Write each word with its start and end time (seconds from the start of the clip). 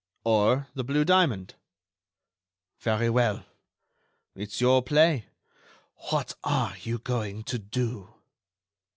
"Or 0.23 0.67
the 0.73 0.83
blue 0.83 1.05
diamond." 1.05 1.53
"Very 2.79 3.07
well. 3.07 3.45
It's 4.33 4.59
your 4.59 4.81
play. 4.81 5.27
What 6.09 6.33
are 6.43 6.75
you 6.81 6.97
going 6.97 7.43
to 7.43 7.59
do?" 7.59 8.11